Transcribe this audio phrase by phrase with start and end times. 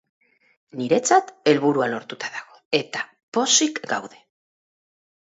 [0.77, 3.03] Niretzat helburua lortuta dagoa eta
[3.39, 4.19] pozik gaude.